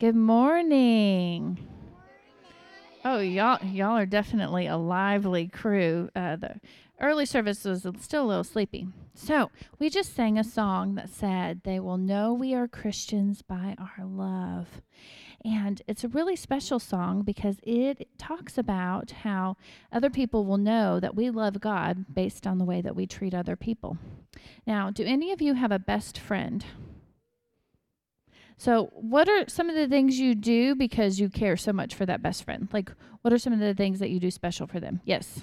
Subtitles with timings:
[0.00, 1.58] Good morning.
[3.04, 6.08] Oh, y'all, y'all are definitely a lively crew.
[6.16, 6.54] Uh, the
[7.02, 8.88] early service was still a little sleepy.
[9.12, 13.76] So, we just sang a song that said, They will know we are Christians by
[13.78, 14.80] our love.
[15.44, 19.58] And it's a really special song because it talks about how
[19.92, 23.34] other people will know that we love God based on the way that we treat
[23.34, 23.98] other people.
[24.66, 26.64] Now, do any of you have a best friend?
[28.60, 32.04] So, what are some of the things you do because you care so much for
[32.04, 32.68] that best friend?
[32.74, 32.92] Like,
[33.22, 35.00] what are some of the things that you do special for them?
[35.06, 35.40] Yes.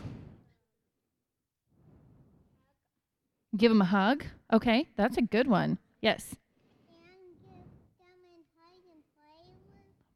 [3.58, 4.24] Give them a hug.
[4.54, 5.80] Okay, that's a good one.
[6.00, 6.36] Yes.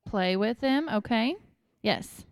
[0.06, 0.88] Play with them.
[0.88, 1.34] Okay.
[1.82, 2.26] Yes.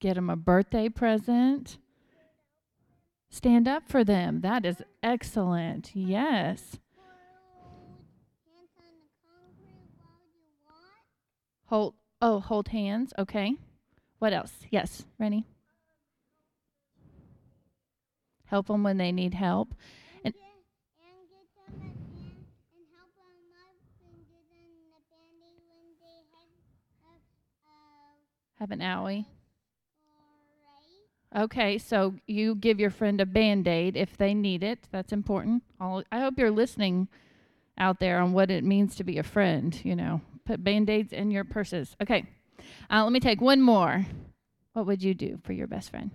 [0.00, 1.78] Get them a birthday present.
[3.30, 4.40] Stand up for them.
[4.40, 5.94] That is excellent.
[5.94, 6.80] Yes.
[11.66, 13.12] Hold oh, hold hands.
[13.18, 13.54] Okay.
[14.18, 14.52] What else?
[14.70, 15.44] Yes, Rennie.
[18.46, 19.74] Help them when they need help.
[20.24, 20.32] And,
[28.58, 29.26] have an owie.
[31.36, 34.86] Okay, so you give your friend a band aid if they need it.
[34.90, 35.64] That's important.
[35.78, 37.08] I'll, I hope you're listening
[37.76, 40.22] out there on what it means to be a friend, you know.
[40.46, 41.96] Put band aids in your purses.
[42.00, 42.24] Okay.
[42.90, 44.06] Uh, let me take one more.
[44.72, 46.10] What would you do for your best friend?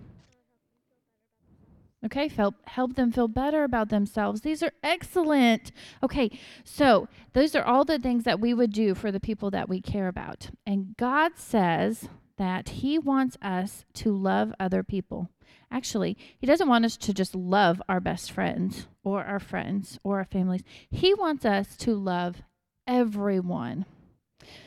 [2.04, 4.40] Okay, help help them feel better about themselves.
[4.40, 5.70] These are excellent.
[6.02, 9.68] Okay, so those are all the things that we would do for the people that
[9.68, 10.50] we care about.
[10.66, 15.28] And God says that He wants us to love other people.
[15.70, 20.18] Actually, He doesn't want us to just love our best friends or our friends or
[20.18, 20.64] our families.
[20.90, 22.42] He wants us to love
[22.84, 23.86] everyone.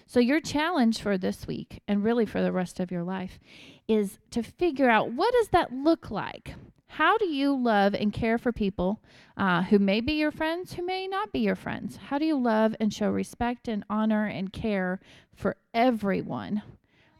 [0.06, 3.40] So, your challenge for this week and really for the rest of your life
[3.88, 6.56] is to figure out what does that look like?
[6.88, 9.02] How do you love and care for people
[9.36, 11.98] uh, who may be your friends, who may not be your friends?
[11.98, 15.02] How do you love and show respect and honor and care
[15.34, 16.62] for everyone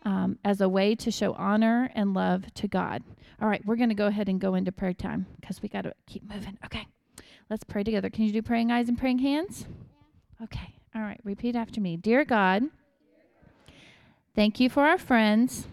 [0.04, 3.04] um, as a way to show honor and love to God?
[3.42, 5.82] All right, we're going to go ahead and go into prayer time because we got
[5.82, 6.58] to keep moving.
[6.64, 6.88] Okay,
[7.50, 8.10] let's pray together.
[8.10, 9.68] Can you do praying eyes and praying hands?
[10.42, 10.74] Okay.
[10.96, 11.98] All right, repeat after me.
[11.98, 12.64] Dear God,
[14.34, 15.68] thank you for our friends.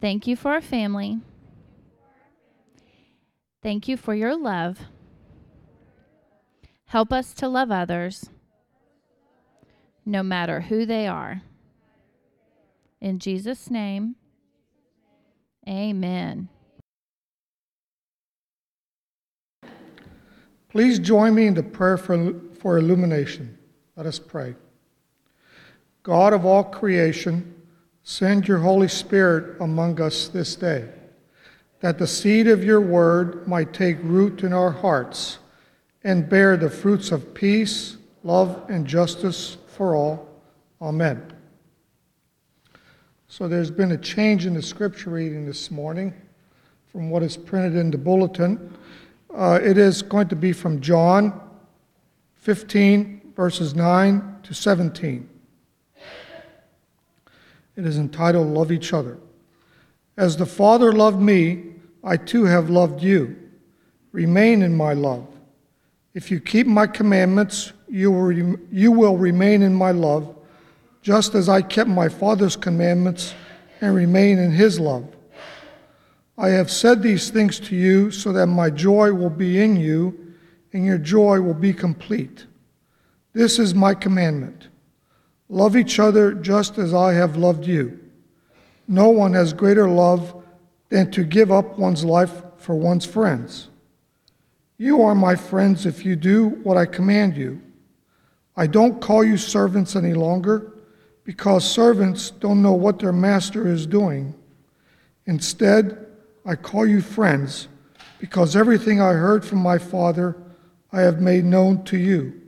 [0.00, 1.18] Thank you for our family.
[3.60, 4.78] Thank you for your love.
[6.86, 8.30] Help us to love others,
[10.06, 11.42] no matter who they are.
[13.00, 14.14] In Jesus' name,
[15.68, 16.48] amen.
[20.68, 23.58] Please join me in the prayer for, for illumination.
[23.96, 24.54] Let us pray.
[26.04, 27.60] God of all creation,
[28.04, 30.88] send your Holy Spirit among us this day,
[31.80, 35.40] that the seed of your word might take root in our hearts
[36.04, 40.28] and bear the fruits of peace, love, and justice for all.
[40.80, 41.20] Amen.
[43.26, 46.14] So there's been a change in the scripture reading this morning
[46.86, 48.72] from what is printed in the bulletin.
[49.34, 51.41] Uh, it is going to be from John
[52.42, 55.28] 15, verses 9 to 17.
[57.76, 59.16] It is entitled Love Each Other.
[60.16, 61.66] As the Father loved me,
[62.02, 63.36] I too have loved you.
[64.10, 65.24] Remain in my love.
[66.14, 68.32] If you keep my commandments, you will,
[68.72, 70.34] you will remain in my love,
[71.00, 73.34] just as I kept my Father's commandments
[73.80, 75.06] and remain in his love.
[76.36, 80.21] I have said these things to you so that my joy will be in you
[80.72, 82.46] and your joy will be complete.
[83.32, 84.68] This is my commandment
[85.48, 88.00] love each other just as I have loved you.
[88.88, 90.42] No one has greater love
[90.88, 93.68] than to give up one's life for one's friends.
[94.78, 97.60] You are my friends if you do what I command you.
[98.56, 100.72] I don't call you servants any longer
[101.24, 104.34] because servants don't know what their master is doing.
[105.26, 106.06] Instead,
[106.44, 107.68] I call you friends,
[108.18, 110.36] because everything I heard from my Father
[110.92, 112.40] I have made known to you.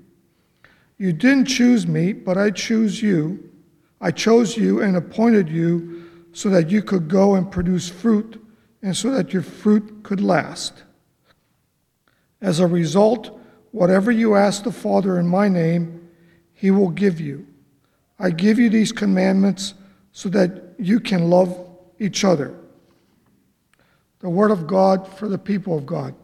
[0.98, 3.50] You didn't choose me, but I choose you.
[4.00, 8.40] I chose you and appointed you so that you could go and produce fruit
[8.82, 10.82] and so that your fruit could last.
[12.40, 16.08] As a result, whatever you ask the Father in my name,
[16.52, 17.46] he will give you.
[18.18, 19.74] I give you these commandments
[20.12, 21.58] so that you can love
[21.98, 22.54] each other
[24.24, 26.14] the word of God for the people of God.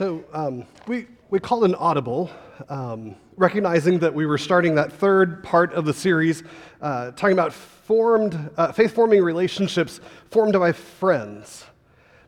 [0.00, 2.30] So um, we, we called an audible,
[2.70, 6.42] um, recognizing that we were starting that third part of the series,
[6.80, 10.00] uh, talking about formed, uh, faith-forming relationships
[10.30, 11.66] formed by friends.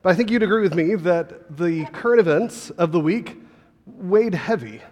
[0.03, 3.41] But I think you'd agree with me that the current events of the week
[3.87, 4.83] weighed heavy.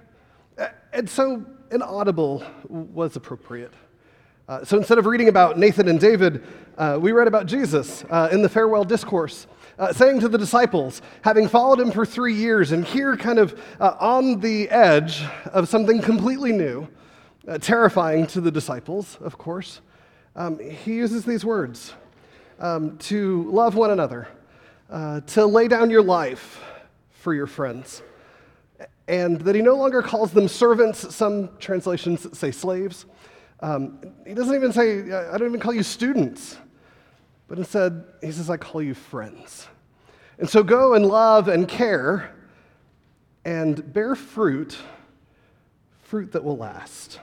[0.95, 3.75] And so an audible was appropriate.
[4.49, 6.43] Uh, so instead of reading about Nathan and David,
[6.79, 9.47] uh, we read about Jesus uh, in the farewell discourse
[9.81, 13.59] uh, saying to the disciples, having followed him for three years, and here kind of
[13.81, 16.87] uh, on the edge of something completely new,
[17.49, 19.81] uh, terrifying to the disciples, of course,
[20.37, 21.95] um, he uses these words
[22.59, 24.29] um, to love one another,
[24.91, 26.63] uh, to lay down your life
[27.11, 28.03] for your friends,
[29.09, 31.15] and that he no longer calls them servants.
[31.15, 33.07] Some translations say slaves.
[33.61, 36.59] Um, he doesn't even say, I don't even call you students.
[37.51, 39.67] But instead, he says, I call you friends.
[40.39, 42.33] And so go and love and care
[43.45, 44.79] and bear fruit,
[46.05, 47.19] fruit that will last.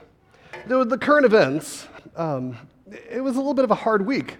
[0.66, 2.58] The current events, um,
[3.10, 4.36] it was a little bit of a hard week.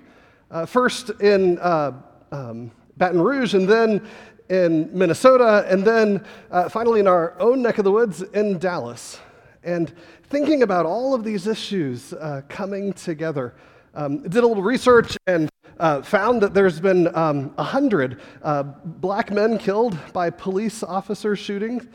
[0.50, 1.92] Uh, first in uh,
[2.32, 4.06] um, Baton Rouge, and then
[4.50, 9.20] in Minnesota, and then uh, finally in our own neck of the woods in Dallas.
[9.64, 9.94] And
[10.24, 13.54] thinking about all of these issues uh, coming together,
[13.94, 19.30] um, did a little research and uh, found that there's been um, 100 uh, black
[19.30, 21.86] men killed by police officer shootings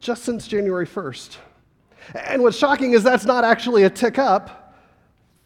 [0.00, 1.36] just since January 1st.
[2.14, 4.76] And what's shocking is that's not actually a tick up,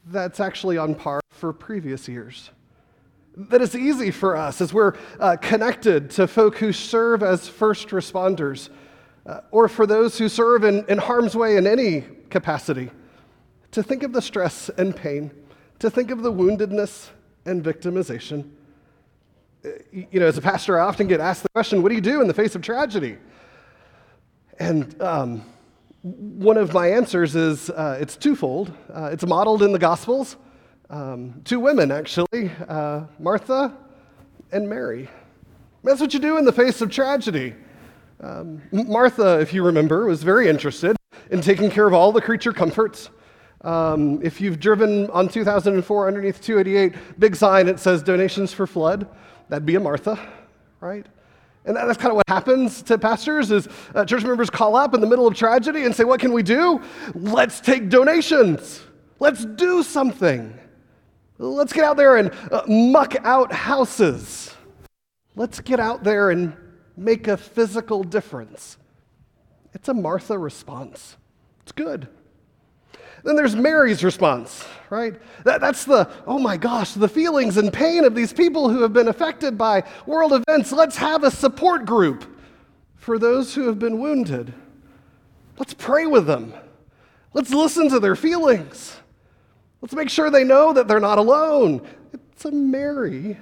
[0.06, 2.50] that's actually on par for previous years.
[3.36, 7.88] That it's easy for us as we're uh, connected to folk who serve as first
[7.88, 8.68] responders,
[9.26, 12.90] uh, or for those who serve in, in harm's way in any capacity,
[13.70, 15.30] to think of the stress and pain,
[15.78, 17.08] to think of the woundedness
[17.44, 18.50] and victimization.
[19.92, 22.20] You know, as a pastor, I often get asked the question, what do you do
[22.20, 23.16] in the face of tragedy?
[24.58, 25.44] And um,
[26.02, 28.72] one of my answers is uh, it's twofold.
[28.92, 30.36] Uh, it's modeled in the Gospels.
[30.90, 33.76] Um, two women, actually, uh, Martha
[34.50, 35.08] and Mary.
[35.84, 37.54] That's what you do in the face of tragedy.
[38.20, 40.96] Um, Martha, if you remember, was very interested
[41.30, 43.10] in taking care of all the creature comforts
[43.62, 49.08] um, if you've driven on 2004 underneath 288, big sign it says donations for flood.
[49.48, 50.18] That'd be a Martha,
[50.80, 51.06] right?
[51.64, 55.00] And that's kind of what happens to pastors is uh, church members call up in
[55.00, 56.82] the middle of tragedy and say, what can we do?
[57.14, 58.82] Let's take donations.
[59.20, 60.58] Let's do something.
[61.38, 64.54] Let's get out there and uh, muck out houses.
[65.36, 66.56] Let's get out there and
[66.96, 68.76] make a physical difference.
[69.72, 71.16] It's a Martha response.
[71.62, 72.08] It's good.
[73.24, 75.14] Then there's Mary's response, right?
[75.44, 78.92] That, that's the, oh my gosh, the feelings and pain of these people who have
[78.92, 80.72] been affected by world events.
[80.72, 82.24] Let's have a support group
[82.96, 84.52] for those who have been wounded.
[85.58, 86.52] Let's pray with them.
[87.32, 88.96] Let's listen to their feelings.
[89.80, 91.86] Let's make sure they know that they're not alone.
[92.12, 93.36] It's a Mary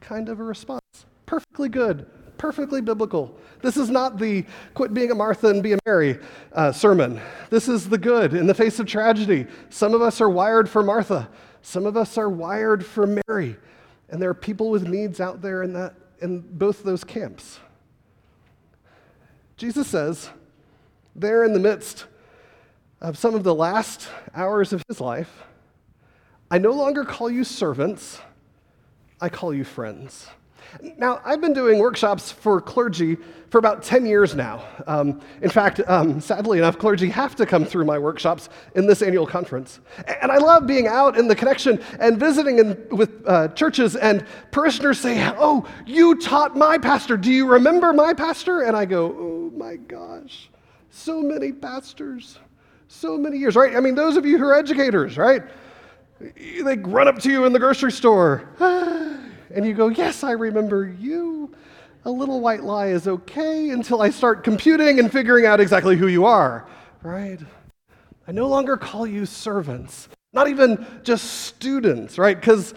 [0.00, 0.82] kind of a response.
[1.26, 2.06] Perfectly good
[2.38, 3.36] perfectly biblical.
[3.60, 6.18] This is not the quit being a Martha and be a Mary
[6.52, 7.20] uh, sermon.
[7.50, 9.46] This is the good in the face of tragedy.
[9.68, 11.28] Some of us are wired for Martha,
[11.62, 13.56] some of us are wired for Mary.
[14.10, 17.60] And there are people with needs out there in, that, in both those camps.
[19.58, 20.30] Jesus says,
[21.14, 22.06] there in the midst
[23.00, 25.42] of some of the last hours of his life,
[26.50, 28.20] I no longer call you servants,
[29.20, 30.28] I call you friends.
[30.96, 33.16] Now, I've been doing workshops for clergy
[33.50, 34.64] for about 10 years now.
[34.86, 39.02] Um, in fact, um, sadly enough, clergy have to come through my workshops in this
[39.02, 39.80] annual conference.
[40.20, 44.24] And I love being out in the connection and visiting in, with uh, churches, and
[44.50, 47.16] parishioners say, Oh, you taught my pastor.
[47.16, 48.62] Do you remember my pastor?
[48.62, 50.50] And I go, Oh my gosh,
[50.90, 52.38] so many pastors,
[52.88, 53.74] so many years, right?
[53.74, 55.42] I mean, those of you who are educators, right?
[56.20, 58.48] They run up to you in the grocery store.
[59.54, 61.54] And you go, Yes, I remember you.
[62.04, 66.06] A little white lie is okay until I start computing and figuring out exactly who
[66.06, 66.66] you are,
[67.02, 67.40] right?
[68.26, 72.38] I no longer call you servants, not even just students, right?
[72.38, 72.74] Because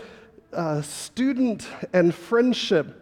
[0.54, 3.01] uh, student and friendship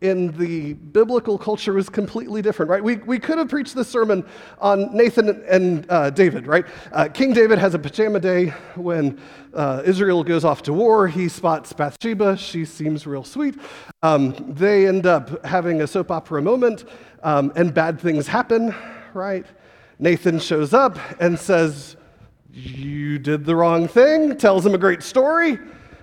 [0.00, 2.82] in the biblical culture was completely different, right?
[2.82, 4.24] We, we could have preached this sermon
[4.58, 6.64] on Nathan and uh, David, right?
[6.92, 9.20] Uh, King David has a pajama day when
[9.52, 11.06] uh, Israel goes off to war.
[11.06, 12.36] He spots Bathsheba.
[12.38, 13.56] She seems real sweet.
[14.02, 16.84] Um, they end up having a soap opera moment,
[17.22, 18.74] um, and bad things happen,
[19.12, 19.44] right?
[19.98, 21.96] Nathan shows up and says,
[22.50, 25.58] You did the wrong thing, tells him a great story.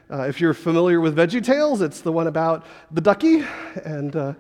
[0.10, 3.44] Uh, if you're familiar with Veggie Tales, it's the one about the ducky
[3.84, 4.34] and uh,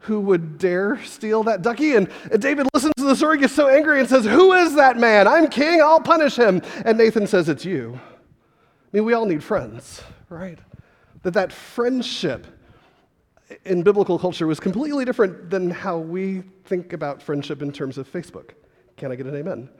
[0.00, 1.94] who would dare steal that ducky?
[1.96, 5.26] And, David listens to the story, gets so angry, and says, Who is that man?
[5.26, 6.60] I'm king, I'll punish him.
[6.84, 7.98] And Nathan says, It's you.
[7.98, 10.58] I mean, we all need friends, right?
[11.22, 12.46] That that friendship
[13.64, 18.10] in biblical culture was completely different than how we think about friendship in terms of
[18.10, 18.50] Facebook.
[18.96, 19.70] Can I get an amen?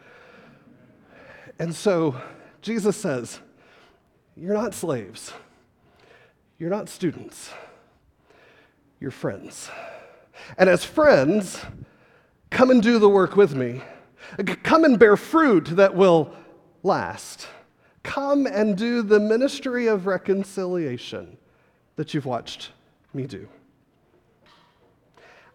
[1.59, 2.21] And so
[2.63, 3.41] Jesus says,
[4.37, 5.33] You're not slaves,
[6.59, 7.51] you're not students,
[9.01, 9.71] you're friends.
[10.59, 11.61] And as friends,
[12.51, 13.83] come and do the work with me.
[14.63, 16.35] Come and bear fruit that will
[16.83, 17.47] last.
[18.03, 21.37] Come and do the ministry of reconciliation
[21.97, 22.71] that you've watched
[23.13, 23.49] me do.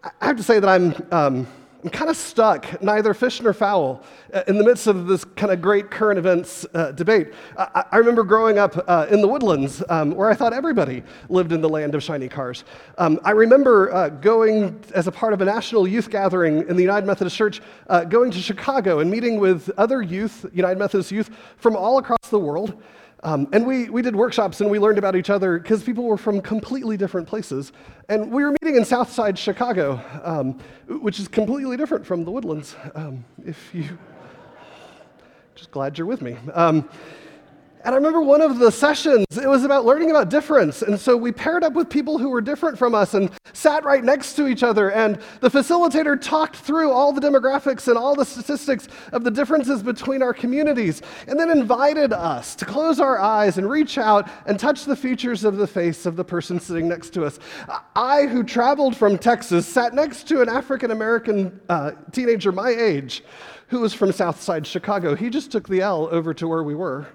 [0.03, 1.47] I have to say that I'm, um,
[1.81, 5.49] I'm kind of stuck, neither fish nor fowl, uh, in the midst of this kind
[5.49, 7.33] of great current events uh, debate.
[7.57, 11.53] I, I, remember growing up uh, in the woodlands um, where I thought everybody lived
[11.53, 12.65] in the land of shiny cars.
[12.97, 16.81] Um, I remember uh, going as a part of a national youth gathering in the
[16.81, 21.29] United Methodist Church, uh, going to Chicago and meeting with other youth, United Methodist youth
[21.55, 22.81] from all across the world.
[23.23, 26.17] Um, and we, we did workshops and we learned about each other because people were
[26.17, 27.73] from completely different places.
[28.07, 30.59] And we were meeting in Southside Chicago, um,
[31.01, 32.75] which is completely different from the Woodlands.
[32.95, 33.97] Um, if you,
[35.55, 36.37] just glad you're with me.
[37.85, 40.81] And I remember one of the sessions, it was about learning about difference.
[40.81, 44.03] And so we paired up with people who were different from us and sat right
[44.03, 44.91] next to each other.
[44.91, 49.81] And the facilitator talked through all the demographics and all the statistics of the differences
[49.81, 54.59] between our communities, and then invited us to close our eyes and reach out and
[54.59, 57.39] touch the features of the face of the person sitting next to us.
[57.95, 63.23] I, who traveled from Texas, sat next to an African American uh, teenager my age
[63.67, 65.15] who was from Southside Chicago.
[65.15, 67.07] He just took the L over to where we were.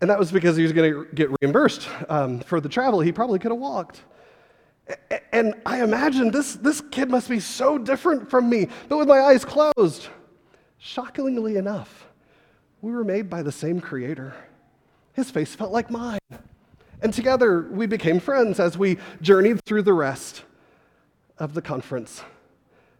[0.00, 3.00] And that was because he was going to get reimbursed um, for the travel.
[3.00, 4.02] He probably could have walked.
[5.32, 8.68] And I imagine this, this kid must be so different from me.
[8.88, 10.08] But with my eyes closed,
[10.78, 12.08] shockingly enough,
[12.80, 14.34] we were made by the same creator.
[15.12, 16.18] His face felt like mine.
[17.02, 20.44] And together we became friends as we journeyed through the rest
[21.38, 22.22] of the conference,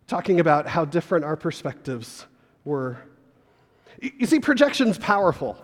[0.07, 2.27] talking about how different our perspectives
[2.65, 2.99] were.
[4.01, 5.57] You see, projection's powerful.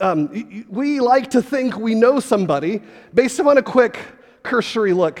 [0.00, 2.82] Um, we like to think we know somebody
[3.12, 3.98] based upon a quick
[4.42, 5.20] cursory look.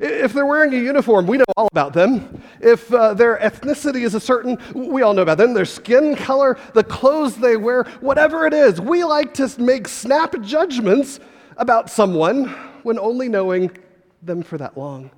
[0.00, 2.40] If they're wearing a uniform, we know all about them.
[2.60, 5.54] If uh, their ethnicity is a certain, we all know about them.
[5.54, 10.40] Their skin color, the clothes they wear, whatever it is, we like to make snap
[10.40, 11.18] judgments
[11.56, 12.44] about someone
[12.84, 13.76] when only knowing
[14.22, 15.10] them for that long.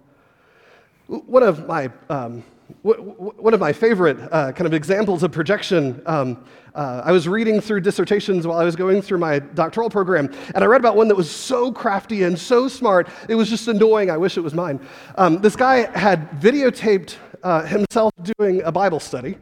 [1.06, 2.42] One of my um,
[2.82, 7.60] one of my favorite uh, kind of examples of projection, um, uh, I was reading
[7.60, 11.08] through dissertations while I was going through my doctoral program, and I read about one
[11.08, 14.10] that was so crafty and so smart, it was just annoying.
[14.10, 14.80] I wish it was mine.
[15.16, 19.38] Um, this guy had videotaped uh, himself doing a Bible study,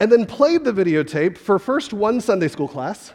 [0.00, 3.12] and then played the videotape for first one Sunday school class,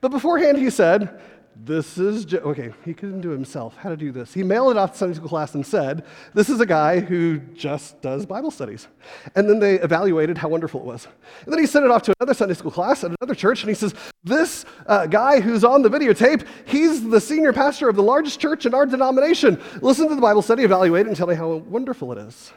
[0.00, 1.20] but beforehand he said,
[1.56, 4.34] this is, jo- okay, he couldn't do himself how to do this.
[4.34, 7.38] He mailed it off to Sunday school class and said, This is a guy who
[7.38, 8.88] just does Bible studies.
[9.34, 11.06] And then they evaluated how wonderful it was.
[11.44, 13.68] And then he sent it off to another Sunday school class at another church, and
[13.68, 13.94] he says,
[14.24, 18.66] This uh, guy who's on the videotape, he's the senior pastor of the largest church
[18.66, 19.60] in our denomination.
[19.80, 22.52] Listen to the Bible study, evaluate it, and tell me how wonderful it is.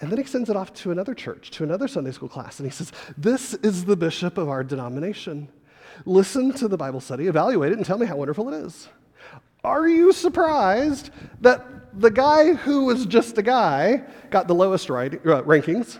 [0.00, 2.66] And then he sends it off to another church, to another Sunday school class, and
[2.66, 5.48] he says, This is the bishop of our denomination.
[6.04, 8.88] Listen to the Bible study, evaluate it, and tell me how wonderful it is.
[9.64, 11.10] Are you surprised
[11.40, 15.98] that the guy who was just a guy got the lowest uh, rankings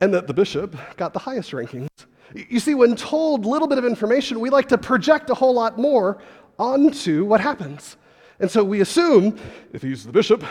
[0.00, 1.88] and that the bishop got the highest rankings?
[2.34, 5.78] You see, when told little bit of information, we like to project a whole lot
[5.78, 6.18] more
[6.58, 7.96] onto what happens.
[8.40, 9.38] And so we assume
[9.72, 10.42] if he's the bishop,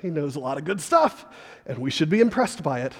[0.00, 1.26] he knows a lot of good stuff,
[1.66, 2.92] and we should be impressed by it.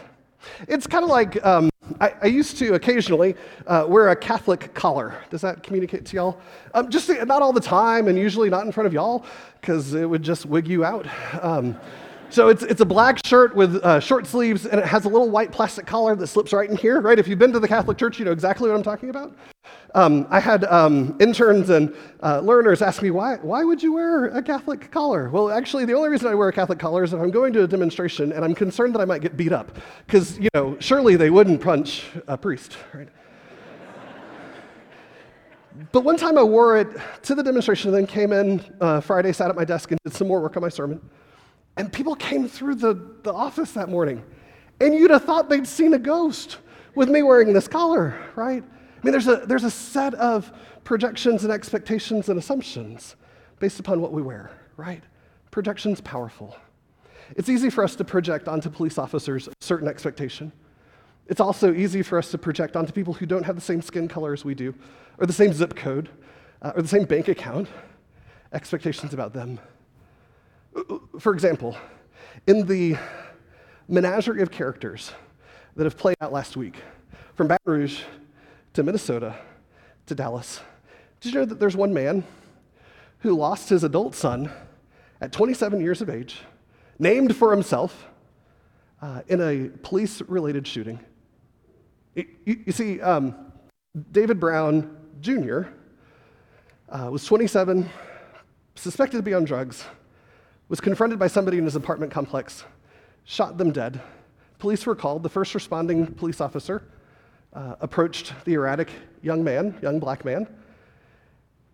[0.68, 1.70] It's kind of like um,
[2.00, 3.36] I, I, used to occasionally
[3.66, 5.16] uh, wear a Catholic collar.
[5.30, 6.40] Does that communicate to y'all?
[6.72, 9.24] Um, just not all the time, and usually not in front of y'all,
[9.60, 11.06] because it would just wig you out.
[11.42, 11.76] Um,
[12.30, 15.30] so it's, it's a black shirt with uh, short sleeves, and it has a little
[15.30, 17.18] white plastic collar that slips right in here, right?
[17.18, 19.36] If you've been to the Catholic Church, you know exactly what I'm talking about.
[19.94, 24.26] Um, I had um, interns and uh, learners ask me, why, why would you wear
[24.26, 25.30] a Catholic collar?
[25.30, 27.62] Well, actually, the only reason I wear a Catholic collar is if I'm going to
[27.62, 29.78] a demonstration and I'm concerned that I might get beat up.
[30.04, 33.08] Because, you know, surely they wouldn't punch a priest, right?
[35.92, 36.88] but one time I wore it
[37.22, 40.14] to the demonstration and then came in uh, Friday, sat at my desk, and did
[40.14, 41.00] some more work on my sermon.
[41.76, 44.22] And people came through the, the office that morning,
[44.80, 46.58] and you'd have thought they'd seen a ghost
[46.94, 48.62] with me wearing this collar, right?
[48.62, 50.52] I mean, there's a, there's a set of
[50.84, 53.16] projections and expectations and assumptions
[53.58, 55.02] based upon what we wear, right?
[55.50, 56.56] Projection's powerful.
[57.36, 60.52] It's easy for us to project onto police officers a certain expectation.
[61.26, 64.08] It's also easy for us to project onto people who don't have the same skin
[64.08, 64.74] color as we do,
[65.18, 66.10] or the same zip code,
[66.62, 67.68] uh, or the same bank account,
[68.52, 69.58] expectations about them.
[71.18, 71.76] For example,
[72.46, 72.96] in the
[73.88, 75.12] menagerie of characters
[75.76, 76.82] that have played out last week,
[77.34, 78.02] from Baton Rouge
[78.72, 79.36] to Minnesota
[80.06, 80.60] to Dallas,
[81.20, 82.24] did you know that there's one man
[83.20, 84.50] who lost his adult son
[85.20, 86.40] at 27 years of age,
[86.98, 88.06] named for himself,
[89.00, 91.00] uh, in a police related shooting?
[92.14, 93.34] You, you see, um,
[94.12, 95.62] David Brown Jr.
[96.88, 97.88] Uh, was 27,
[98.74, 99.84] suspected to be on drugs,
[100.68, 102.64] was confronted by somebody in his apartment complex,
[103.24, 104.00] shot them dead.
[104.58, 105.22] Police were called.
[105.22, 106.82] The first responding police officer
[107.52, 108.88] uh, approached the erratic
[109.22, 110.46] young man, young black man,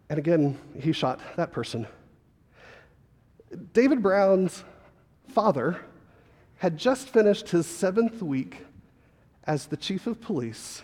[0.08, 1.86] and again, he shot that person.
[3.72, 4.64] David Brown's
[5.28, 5.80] father
[6.56, 8.66] had just finished his seventh week
[9.44, 10.82] as the chief of police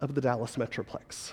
[0.00, 1.32] of the Dallas Metroplex.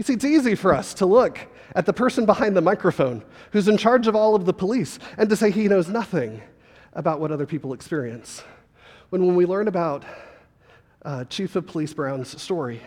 [0.00, 1.38] You see, it's easy for us to look
[1.74, 5.28] at the person behind the microphone who's in charge of all of the police and
[5.28, 6.40] to say he knows nothing
[6.94, 8.42] about what other people experience.
[9.10, 10.06] When, when we learn about
[11.04, 12.80] uh, Chief of Police Brown's story,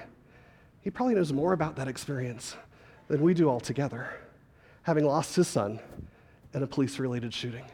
[0.81, 2.55] he probably knows more about that experience
[3.09, 4.09] than we do altogether,
[4.81, 5.79] having lost his son
[6.55, 7.65] in a police related shooting.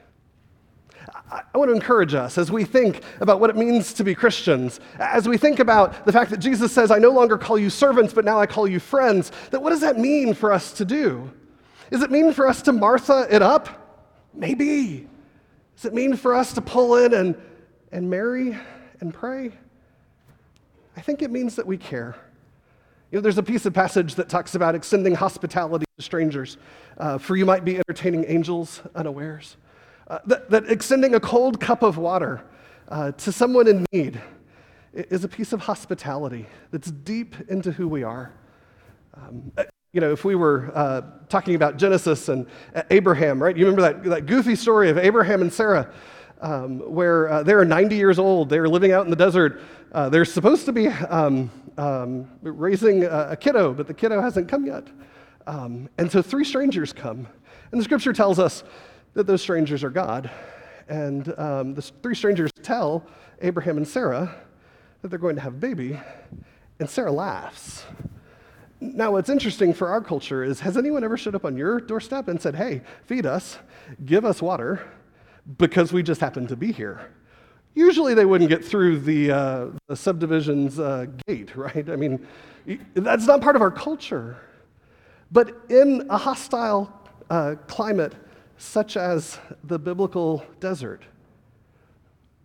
[1.32, 4.80] I, want to encourage us as we think about what it means to be Christians,
[4.98, 8.14] as we think about the fact that Jesus says, I no longer call you servants,
[8.14, 11.32] but now I call you friends, that what does that mean for us to do?
[11.92, 13.70] Does it mean for us to Martha it up?
[14.34, 15.08] Maybe.
[15.76, 17.36] Does it mean for us to pull in and,
[17.92, 18.58] and Mary
[19.00, 19.52] and pray?
[20.98, 22.16] I think it means that we care.
[23.12, 26.58] You know, there's a piece of passage that talks about extending hospitality to strangers,
[26.98, 29.58] uh, for you might be entertaining angels unawares.
[30.10, 32.42] Uh, that, that, extending a cold cup of water
[32.88, 34.20] uh, to someone in need
[34.92, 38.34] is a piece of hospitality that's deep into who we are.
[39.14, 42.48] Um, uh, you know, if we were uh, talking about Genesis and
[42.90, 43.56] Abraham, right?
[43.56, 45.94] You remember that, that goofy story of Abraham and Sarah,
[46.42, 49.62] um, where uh, they're 90 years old, they're living out in the desert.
[49.94, 54.66] they're supposed to be um, um, raising a, a, kiddo, but the kiddo hasn't come
[54.66, 54.88] yet.
[55.46, 57.28] Um, and so three strangers come.
[57.72, 58.64] And the scripture tells us
[59.14, 60.30] that those strangers are God.
[60.88, 63.06] And um, the three strangers tell
[63.42, 64.36] Abraham and Sarah
[65.02, 66.00] that they're going to have a baby.
[66.80, 67.84] And Sarah laughs.
[68.82, 72.28] Now, what's interesting for our culture is has anyone ever showed up on your doorstep
[72.30, 73.60] and said, hey, feed us,
[74.06, 74.88] give us water,
[75.58, 77.12] because we just happen to be here?
[77.76, 81.90] Usually they wouldn't get through the, uh, the subdivision's uh, gate, right?
[81.90, 82.26] I mean,
[82.94, 84.38] that's not part of our culture.
[85.32, 86.92] But in a hostile
[87.30, 88.16] uh, climate
[88.60, 91.02] such as the biblical desert,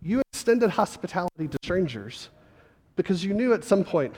[0.01, 2.29] you extended hospitality to strangers
[2.95, 4.15] because you knew at some point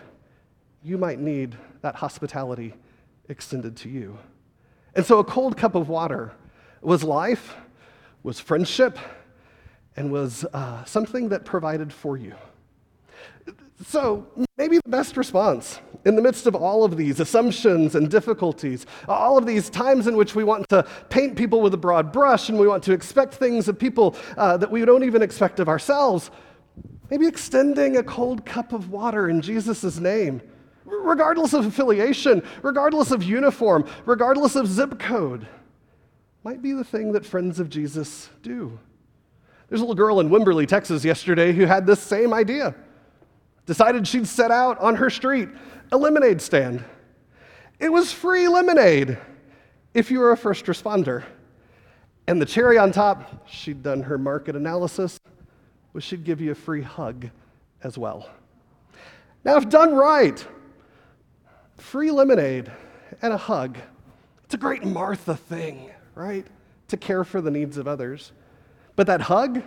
[0.83, 2.75] you might need that hospitality
[3.29, 4.17] extended to you.
[4.95, 6.33] And so a cold cup of water
[6.81, 7.55] was life,
[8.21, 8.99] was friendship,
[9.95, 12.35] and was uh, something that provided for you.
[13.85, 18.85] So, maybe the best response in the midst of all of these assumptions and difficulties,
[19.09, 22.47] all of these times in which we want to paint people with a broad brush
[22.47, 25.67] and we want to expect things of people uh, that we don't even expect of
[25.67, 26.31] ourselves,
[27.09, 30.41] maybe extending a cold cup of water in Jesus' name,
[30.85, 35.45] regardless of affiliation, regardless of uniform, regardless of zip code,
[36.45, 38.79] might be the thing that friends of Jesus do.
[39.67, 42.73] There's a little girl in Wimberley, Texas, yesterday who had this same idea.
[43.67, 45.49] Decided she'd set out on her street
[45.91, 46.83] a lemonade stand.
[47.79, 49.19] It was free lemonade
[49.93, 51.23] if you were a first responder.
[52.27, 55.19] And the cherry on top, she'd done her market analysis,
[55.93, 57.29] was she'd give you a free hug
[57.83, 58.29] as well.
[59.43, 60.45] Now, if done right,
[61.77, 62.71] free lemonade
[63.21, 63.77] and a hug,
[64.43, 66.47] it's a great Martha thing, right?
[66.87, 68.31] To care for the needs of others.
[68.95, 69.61] But that hug,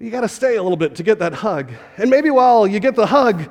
[0.00, 1.70] you got to stay a little bit to get that hug.
[1.98, 3.50] And maybe while you get the hug,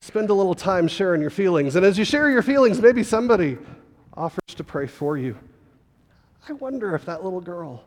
[0.00, 1.74] spend a little time sharing your feelings.
[1.74, 3.58] And as you share your feelings, maybe somebody
[4.14, 5.36] offers to pray for you.
[6.48, 7.84] I wonder if that little girl,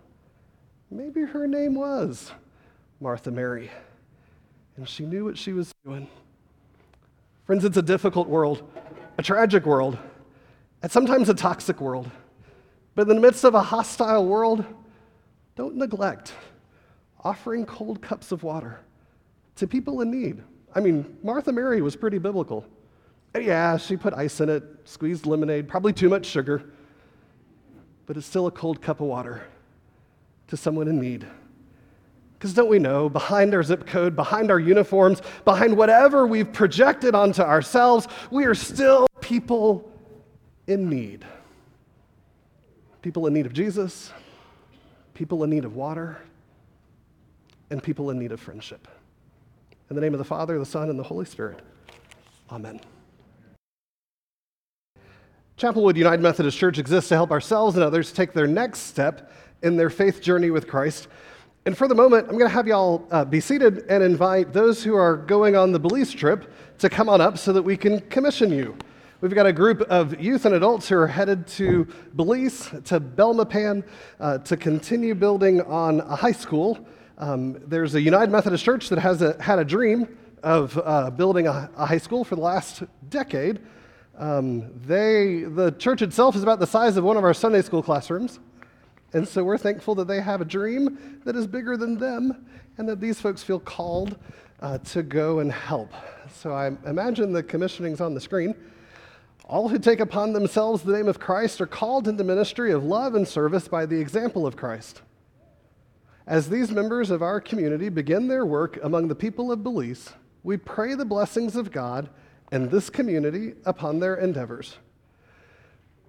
[0.91, 2.31] maybe her name was
[2.99, 3.71] Martha Mary,
[4.75, 6.07] and she knew what she was doing.
[7.45, 8.69] Friends, it's a difficult world,
[9.17, 9.97] a tragic world,
[10.83, 12.11] and sometimes a toxic world.
[12.95, 14.65] But in the midst of a hostile world,
[15.55, 16.33] don't neglect
[17.23, 18.79] offering cold cups of water
[19.55, 20.41] to people in need.
[20.73, 22.65] I mean, Martha Mary was pretty biblical.
[23.33, 26.63] And yeah, she put ice in it, squeezed lemonade, probably too much sugar,
[28.05, 29.43] but it's still a cold cup of water
[30.47, 31.25] to someone in need.
[32.33, 37.13] Because don't we know, behind our zip code, behind our uniforms, behind whatever we've projected
[37.13, 39.89] onto ourselves, we are still people
[40.67, 41.23] in need.
[43.01, 44.11] People in need of Jesus,
[45.13, 46.17] people in need of water,
[47.71, 48.87] and people in need of friendship.
[49.89, 51.59] In the name of the Father, the Son, and the Holy Spirit.
[52.51, 52.79] Amen.
[55.57, 59.31] Chapelwood United Methodist Church exists to help ourselves and others take their next step
[59.61, 61.07] in their faith journey with Christ.
[61.65, 64.83] And for the moment, I'm going to have y'all uh, be seated and invite those
[64.83, 67.99] who are going on the Belize trip to come on up so that we can
[68.01, 68.75] commission you.
[69.21, 73.83] We've got a group of youth and adults who are headed to Belize, to Belmopan,
[74.19, 76.83] uh, to continue building on a high school.
[77.21, 81.45] Um, there's a United Methodist Church that has a, had a dream of uh, building
[81.45, 83.59] a, a, high school for the last decade.
[84.17, 87.83] Um, they, the church itself is about the size of one of our Sunday school
[87.83, 88.39] classrooms.
[89.13, 92.47] And so we're thankful that they have a dream that is bigger than them
[92.79, 94.17] and that these folks feel called
[94.59, 95.93] uh, to go and help.
[96.33, 98.55] So I imagine the commissioning's on the screen.
[99.45, 103.13] All who take upon themselves the name of Christ are called into ministry of love
[103.13, 105.03] and service by the example of Christ.
[106.27, 110.57] As these members of our community begin their work among the people of Belize, we
[110.57, 112.09] pray the blessings of God
[112.51, 114.77] and this community upon their endeavors.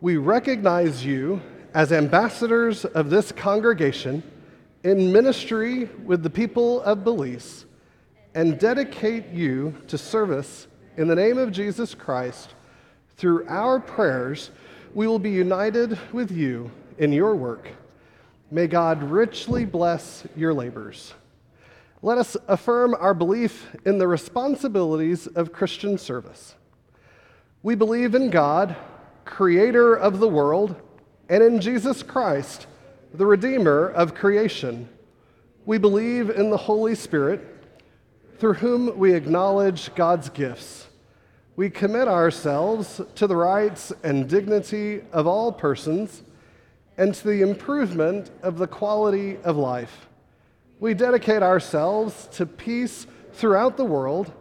[0.01, 1.41] We recognize you
[1.75, 4.23] as ambassadors of this congregation
[4.85, 7.65] in ministry with the people of Belize
[8.35, 12.55] and dedicate you to service in the name of Jesus Christ.
[13.17, 14.51] Through our prayers,
[14.95, 17.69] we will be united with you in your work.
[18.53, 21.15] May God richly bless your labors.
[22.03, 26.55] Let us affirm our belief in the responsibilities of Christian service.
[27.63, 28.77] We believe in God,
[29.25, 30.77] creator of the world
[31.31, 32.67] and in Jesus Christ,
[33.15, 34.87] the Redeemer of creation.
[35.65, 37.41] We believe in the Holy Spirit,
[38.37, 40.89] through whom we acknowledge God's gifts.
[41.57, 46.21] We commit ourselves to the rights and dignity of all persons
[46.97, 50.09] and to the improvement of the quality of life.
[50.81, 54.33] We dedicate ourselves to peace throughout the world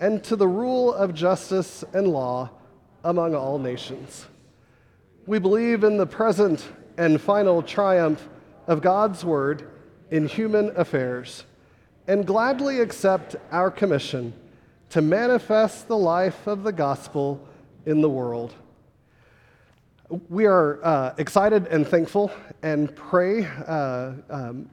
[0.00, 2.50] and to the rule of justice and law
[3.04, 4.26] among all nations.
[5.26, 8.28] We believe in the present and final triumph
[8.66, 9.68] of God's Word
[10.10, 11.44] in human affairs
[12.06, 14.32] and gladly accept our commission
[14.90, 17.46] to manifest the life of the gospel
[17.84, 18.54] in the world.
[20.10, 22.30] We are uh, excited and thankful
[22.62, 24.66] and pray uh, um,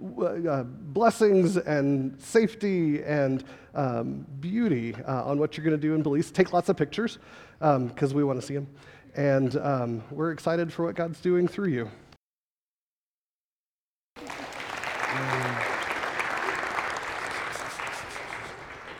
[0.47, 3.43] uh, blessings and safety and
[3.73, 6.31] um, beauty uh, on what you're going to do in Belize.
[6.31, 7.19] Take lots of pictures
[7.59, 8.67] because um, we want to see them.
[9.17, 11.91] And um, we're excited for what God's doing through you.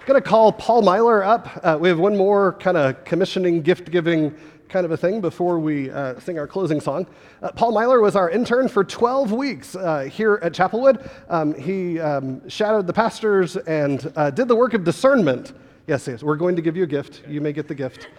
[0.06, 1.50] Going to call Paul Myler up.
[1.64, 4.36] Uh, we have one more kind of commissioning, gift giving
[4.76, 7.08] kind of a thing before we uh, sing our closing song.
[7.42, 11.10] Uh, Paul Myler was our intern for 12 weeks uh, here at Chapelwood.
[11.30, 15.54] Um, he um, shadowed the pastors and uh, did the work of discernment.
[15.88, 17.24] Yes, yes, we're going to give you a gift.
[17.26, 18.10] You may get the gift.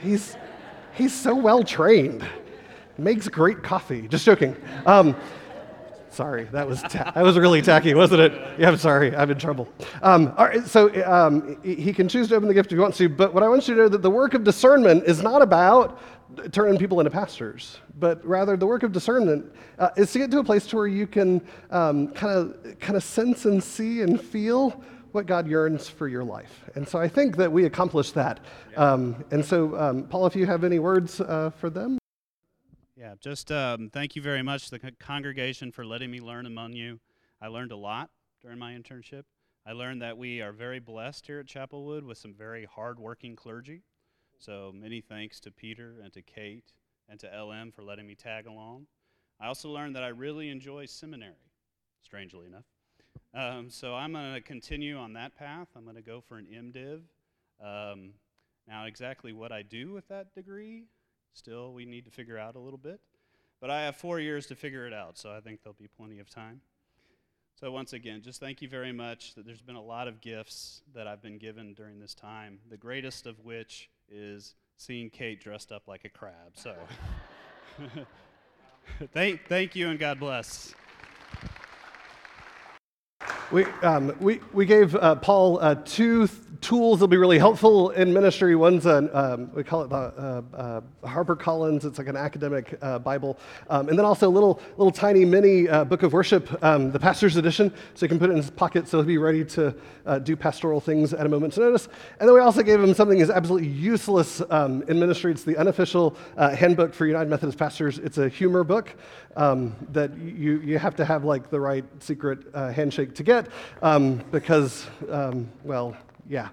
[0.00, 0.36] He's
[0.92, 2.26] He's so well trained.
[2.98, 4.08] Makes great coffee.
[4.08, 4.56] Just joking.
[4.84, 5.14] Um,
[6.12, 8.32] sorry, that was ta- that was really tacky, wasn't it?
[8.58, 9.14] Yeah, I'm sorry.
[9.14, 9.68] I'm in trouble.
[10.02, 12.98] Um, all right, so um, he can choose to open the gift if he wants
[12.98, 15.42] to, but what I want you to know that the work of discernment is not
[15.42, 16.00] about
[16.50, 20.38] turning people into pastors, but rather the work of discernment uh, is to get to
[20.38, 24.82] a place to where you can kind of kind of sense and see and feel
[25.12, 26.64] what God yearns for your life.
[26.74, 28.40] And so I think that we accomplished that.
[28.76, 31.98] Um, and so, um, Paul, if you have any words uh, for them.
[33.02, 37.00] Yeah, just um, thank you very much, the congregation, for letting me learn among you.
[37.40, 38.10] I learned a lot
[38.40, 39.24] during my internship.
[39.66, 43.82] I learned that we are very blessed here at Chapelwood with some very hardworking clergy.
[44.38, 46.74] So many thanks to Peter and to Kate
[47.08, 48.86] and to LM for letting me tag along.
[49.40, 51.50] I also learned that I really enjoy seminary,
[52.02, 52.66] strangely enough.
[53.34, 55.66] Um, so I'm going to continue on that path.
[55.74, 57.00] I'm going to go for an MDiv.
[57.60, 58.10] Um,
[58.68, 60.84] now, exactly what I do with that degree,
[61.34, 63.00] still we need to figure out a little bit.
[63.60, 66.18] But I have four years to figure it out, so I think there'll be plenty
[66.18, 66.60] of time.
[67.54, 69.34] So, once again, just thank you very much.
[69.34, 72.76] That there's been a lot of gifts that I've been given during this time, the
[72.76, 76.54] greatest of which is seeing Kate dressed up like a crab.
[76.54, 76.74] So,
[79.12, 80.74] thank, thank you and God bless.
[83.52, 87.90] We, um, we, we gave uh, Paul uh, two th- tools that'll be really helpful
[87.90, 88.54] in ministry.
[88.54, 91.84] One's an, um, we call it the uh, uh, Harper Collins.
[91.84, 93.36] It's like an academic uh, Bible,
[93.68, 97.00] um, and then also a little little tiny mini uh, book of worship, um, the
[97.00, 99.74] pastor's edition, so you can put it in his pocket so he'll be ready to
[100.06, 101.88] uh, do pastoral things at a moment's notice.
[102.20, 105.32] And then we also gave him something that's absolutely useless um, in ministry.
[105.32, 107.98] It's the unofficial uh, handbook for United Methodist pastors.
[107.98, 108.94] It's a humor book
[109.36, 113.41] um, that you you have to have like the right secret uh, handshake to get
[113.82, 115.96] um, because um, well
[116.28, 116.48] yeah.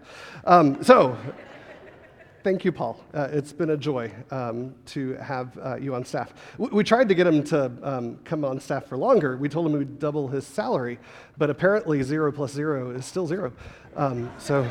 [0.45, 1.17] Um, so,
[2.43, 2.99] thank you, Paul.
[3.13, 6.33] Uh, it's been a joy um, to have uh, you on staff.
[6.57, 9.37] We, we, tried to get him to um, come on staff for longer.
[9.37, 10.99] We told him we'd double his salary,
[11.37, 13.53] but apparently zero plus zero is still zero.
[13.95, 14.69] Um, so,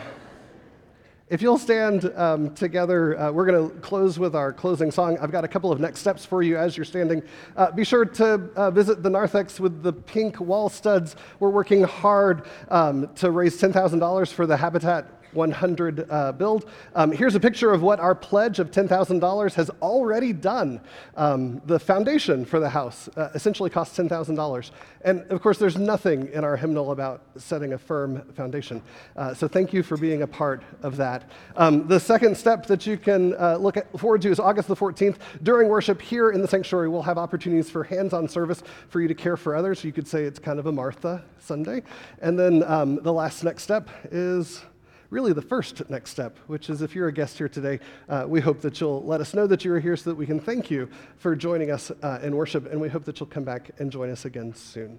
[1.31, 5.19] if you'll stand um, together, uh, we're going to close with our closing song.
[5.19, 7.23] I've got a couple of next steps for you as you're standing.
[7.57, 11.17] Uh, be sure to uh, visit the narthex with the pink wall studs.
[11.39, 16.69] We're working hard um, to raise $10,000 for the Habitat 100 uh, build.
[16.95, 20.81] Um, here's a picture of what our pledge of $10,000 has already done.
[21.17, 24.71] Um, the foundation for the house uh, essentially costs $10,000.
[25.03, 28.83] And of course, there's nothing in our hymnal about setting a firm foundation.
[29.17, 31.31] Uh, so thank you for being a part of that.
[31.57, 35.17] Um, the second step that you can uh, look forward to is August the 14th.
[35.43, 39.09] During worship here in the sanctuary, we'll have opportunities for hands on service for you
[39.09, 39.85] to care for others.
[39.85, 41.83] You could say it's kind of a Martha Sunday.
[42.21, 44.63] And then um, the last next step is
[45.11, 48.41] really the first next step, which is if you're a guest here today, uh, we
[48.41, 50.71] hope that you'll let us know that you are here so that we can thank
[50.71, 53.91] you for joining us uh, in worship, and we hope that you'll come back and
[53.91, 54.99] join us again soon.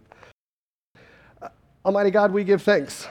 [1.41, 1.49] Uh,
[1.85, 3.07] Almighty God, we give thanks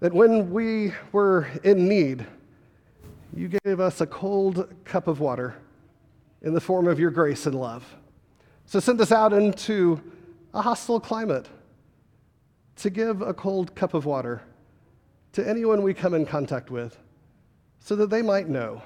[0.00, 2.26] that when we were in need,
[3.34, 5.56] you gave us a cold cup of water
[6.42, 7.84] in the form of your grace and love.
[8.64, 10.00] So send us out into
[10.54, 11.46] a hostile climate
[12.76, 14.42] to give a cold cup of water
[15.32, 16.98] to anyone we come in contact with
[17.80, 18.82] so that they might know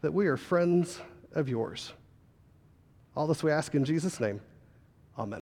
[0.00, 1.00] that we are friends
[1.32, 1.92] of yours.
[3.16, 4.40] All this we ask in Jesus' name.
[5.18, 5.38] Amen.